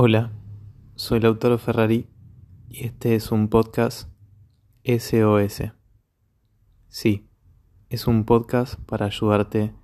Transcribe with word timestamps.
Hola, 0.00 0.30
soy 0.94 1.18
Lautaro 1.18 1.58
Ferrari 1.58 2.06
y 2.68 2.86
este 2.86 3.16
es 3.16 3.32
un 3.32 3.48
podcast 3.48 4.08
SOS. 4.84 5.72
Sí, 6.86 7.28
es 7.88 8.06
un 8.06 8.24
podcast 8.24 8.78
para 8.82 9.06
ayudarte 9.06 9.74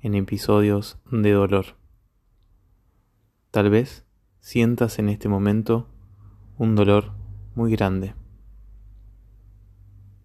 en 0.00 0.16
episodios 0.16 0.98
de 1.12 1.30
dolor. 1.30 1.76
Tal 3.52 3.70
vez 3.70 4.04
sientas 4.40 4.98
en 4.98 5.08
este 5.08 5.28
momento 5.28 5.88
un 6.58 6.74
dolor 6.74 7.12
muy 7.54 7.70
grande. 7.70 8.16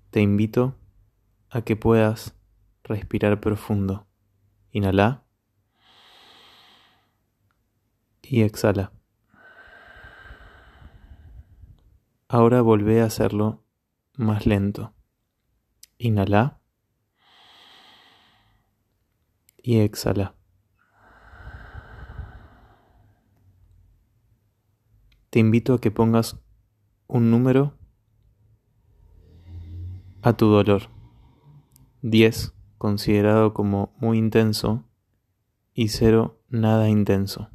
Te 0.10 0.22
invito 0.22 0.76
a 1.52 1.62
que 1.62 1.76
puedas 1.76 2.36
respirar 2.84 3.40
profundo. 3.42 4.08
Inhala 4.72 5.24
y 8.24 8.42
exhala. 8.42 8.92
Ahora 12.38 12.62
volvé 12.62 13.00
a 13.00 13.06
hacerlo 13.06 13.64
más 14.18 14.46
lento. 14.46 14.94
Inhala 15.98 16.60
y 19.64 19.80
exhala. 19.80 20.36
Te 25.30 25.40
invito 25.40 25.76
a 25.76 25.80
que 25.80 25.92
pongas 25.92 26.38
un 27.08 27.32
número 27.32 27.78
a 30.22 30.34
tu 30.34 30.48
dolor. 30.48 30.90
10 32.02 32.54
considerado 32.78 33.54
como 33.54 33.96
muy 33.98 34.18
intenso 34.18 34.84
y 35.74 35.88
0 35.88 36.42
nada 36.50 36.90
intenso. 36.90 37.50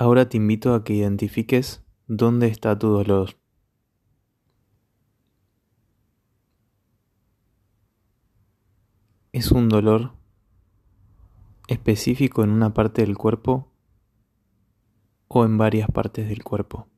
Ahora 0.00 0.30
te 0.30 0.38
invito 0.38 0.72
a 0.72 0.82
que 0.82 0.94
identifiques 0.94 1.84
dónde 2.06 2.46
está 2.46 2.78
tu 2.78 2.88
dolor. 2.88 3.36
¿Es 9.32 9.52
un 9.52 9.68
dolor 9.68 10.14
específico 11.68 12.42
en 12.42 12.48
una 12.48 12.72
parte 12.72 13.02
del 13.02 13.18
cuerpo 13.18 13.70
o 15.28 15.44
en 15.44 15.58
varias 15.58 15.90
partes 15.90 16.30
del 16.30 16.44
cuerpo? 16.44 16.88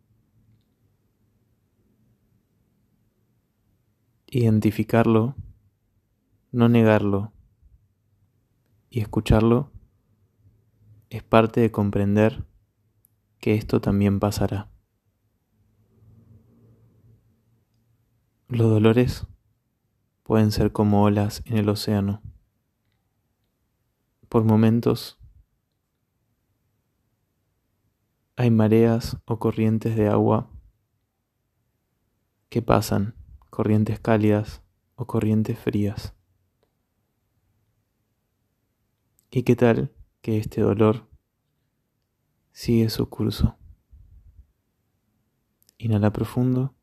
Identificarlo, 4.29 5.35
no 6.53 6.69
negarlo 6.69 7.33
y 8.91 9.01
escucharlo 9.01 9.73
es 11.11 11.25
parte 11.25 11.61
de 11.63 11.73
comprender 11.73 12.52
que 13.43 13.57
esto 13.57 13.81
también 13.81 14.21
pasará. 14.21 14.71
Los 18.47 18.71
dolores 18.71 19.27
pueden 20.23 20.53
ser 20.53 20.71
como 20.71 21.03
olas 21.03 21.43
en 21.45 21.57
el 21.57 21.69
océano. 21.69 22.23
Por 24.29 24.45
momentos 24.45 25.19
hay 28.37 28.53
mareas 28.53 29.19
o 29.25 29.41
corrientes 29.41 29.97
de 29.97 30.07
agua 30.07 30.49
que 32.49 32.63
pasan, 32.63 33.17
corrientes 33.51 33.99
cálidas 33.99 34.63
o 34.95 35.09
corrientes 35.09 35.59
frías. 35.59 36.15
¿Y 39.33 39.43
qué 39.43 39.57
tal 39.57 39.93
que 40.21 40.39
este 40.39 40.61
dolor 40.61 41.12
sigue 42.53 42.89
su 42.91 43.09
curso. 43.09 43.57
Inhala 45.79 46.13
profundo 46.13 46.75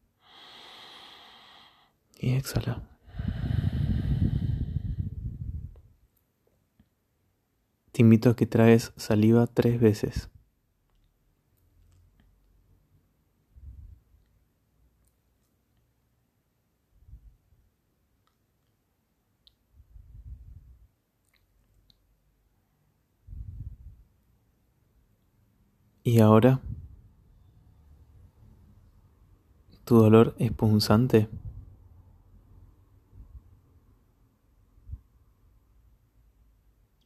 y 2.20 2.34
exhala. 2.34 2.84
Te 7.92 8.02
invito 8.02 8.30
a 8.30 8.36
que 8.36 8.46
traes 8.46 8.94
saliva 8.98 9.48
tres 9.48 9.80
veces. 9.80 10.30
¿Y 26.10 26.22
ahora? 26.22 26.60
¿Tu 29.86 29.96
dolor 29.96 30.36
es 30.40 30.52
punzante? 30.52 31.30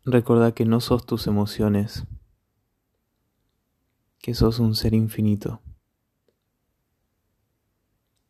Recuerda 0.06 0.54
que 0.54 0.64
no 0.64 0.80
sos 0.80 1.06
tus 1.06 1.28
emociones, 1.28 2.06
que 4.20 4.34
sos 4.34 4.60
un 4.60 4.74
ser 4.74 4.94
infinito. 4.94 5.60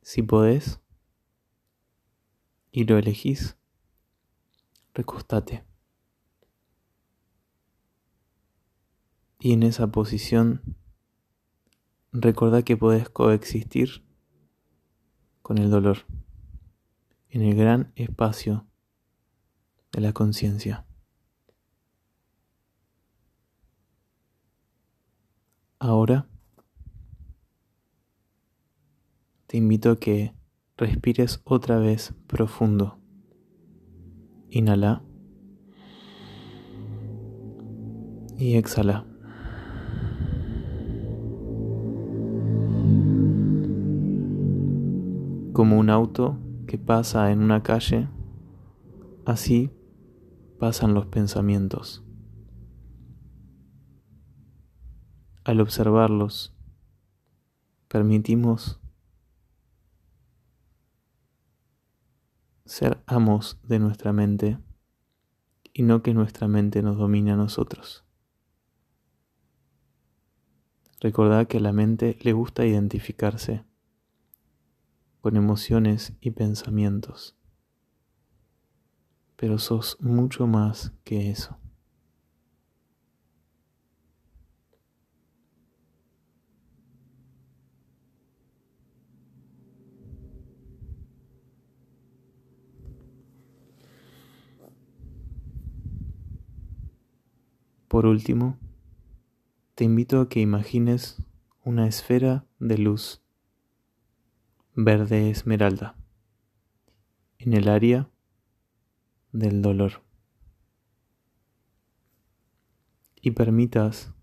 Si 0.01 0.23
podés 0.23 0.79
y 2.72 2.85
lo 2.85 2.97
elegís, 2.97 3.57
recostate. 4.95 5.63
Y 9.43 9.51
en 9.51 9.63
esa 9.63 9.87
posición, 9.87 10.61
recordá 12.13 12.61
que 12.61 12.77
podés 12.77 13.09
coexistir 13.09 14.05
con 15.41 15.57
el 15.57 15.69
dolor 15.69 16.05
en 17.29 17.41
el 17.41 17.53
gran 17.53 17.91
espacio 17.97 18.65
de 19.91 19.99
la 19.99 20.13
conciencia. 20.13 20.85
Ahora 25.79 26.29
te 29.47 29.57
invito 29.57 29.91
a 29.91 29.99
que 29.99 30.33
respires 30.77 31.41
otra 31.43 31.79
vez 31.79 32.13
profundo. 32.27 32.97
Inhala 34.51 35.03
y 38.37 38.55
exhala. 38.55 39.12
Como 45.63 45.79
un 45.79 45.90
auto 45.90 46.38
que 46.68 46.78
pasa 46.78 47.31
en 47.31 47.41
una 47.41 47.63
calle, 47.63 48.09
así 49.25 49.72
pasan 50.59 50.94
los 50.94 51.06
pensamientos. 51.06 52.03
Al 55.46 55.62
observarlos, 55.62 56.53
permitimos 57.88 58.81
ser 62.66 63.01
amos 63.06 63.57
de 63.63 63.80
nuestra 63.80 64.12
mente 64.12 64.57
y 65.72 65.84
no 65.84 66.03
que 66.03 66.13
nuestra 66.13 66.50
mente 66.50 66.81
nos 66.81 66.97
domine 66.97 67.31
a 67.31 67.38
nosotros. 67.38 68.03
Recordad 71.00 71.47
que 71.47 71.59
a 71.59 71.62
la 71.62 71.72
mente 71.72 72.18
le 72.22 72.34
gusta 72.34 72.66
identificarse 72.66 73.63
con 75.23 75.38
emociones 75.38 76.11
y 76.19 76.31
pensamientos. 76.31 77.38
Pero 79.38 79.57
sos 79.57 79.95
mucho 80.01 80.47
más 80.47 80.92
que 81.06 81.30
eso. 81.30 81.57
Por 97.88 98.06
último, 98.06 98.57
te 99.75 99.86
invito 99.86 100.19
a 100.19 100.27
que 100.27 100.42
imagines 100.42 101.24
una 101.63 101.88
esfera 101.88 102.45
de 102.59 102.77
luz 102.77 103.22
verde 104.75 105.29
esmeralda 105.29 105.95
en 107.37 107.53
el 107.53 107.67
área 107.67 108.09
del 109.31 109.61
dolor. 109.61 110.03
Y 113.21 113.31
permitas 113.31 114.13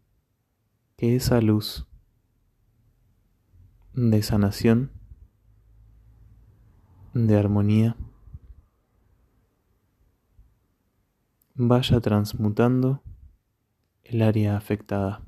que 0.97 1.17
esa 1.17 1.41
luz 1.41 1.87
de 3.93 4.23
sanación, 4.23 4.93
de 7.15 7.39
armonía, 7.39 7.97
vaya 11.55 12.01
transmutando 12.01 13.03
el 14.05 14.23
área 14.23 14.57
afectada. 14.57 15.23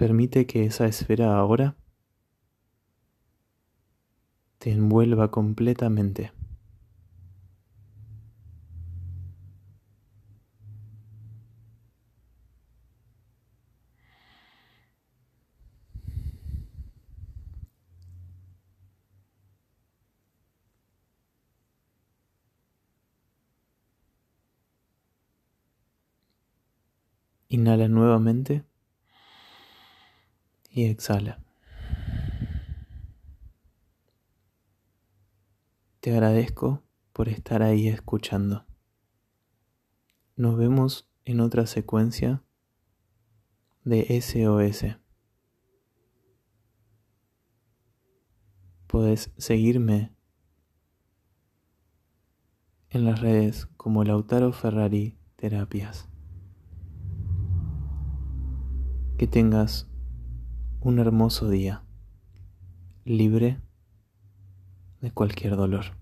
Permite 0.00 0.46
que 0.46 0.64
esa 0.64 0.86
esfera 0.86 1.36
ahora 1.36 1.76
te 4.58 4.70
envuelva 4.70 5.30
completamente. 5.30 6.32
Inhala 27.50 27.86
nuevamente 27.88 28.64
y 30.70 30.84
exhala. 30.84 31.42
Te 36.00 36.12
agradezco 36.12 36.82
por 37.12 37.28
estar 37.28 37.62
ahí 37.62 37.88
escuchando. 37.88 38.64
Nos 40.36 40.56
vemos 40.56 41.10
en 41.26 41.40
otra 41.40 41.66
secuencia 41.66 42.42
de 43.84 44.20
SOS. 44.20 44.96
Puedes 48.86 49.30
seguirme 49.36 50.14
en 52.88 53.04
las 53.04 53.20
redes 53.20 53.66
como 53.76 54.02
Lautaro 54.02 54.52
Ferrari 54.52 55.18
Terapias. 55.36 56.08
Que 59.18 59.26
tengas 59.26 59.89
un 60.82 60.98
hermoso 60.98 61.50
día, 61.50 61.82
libre 63.04 63.60
de 65.02 65.10
cualquier 65.10 65.56
dolor. 65.56 65.99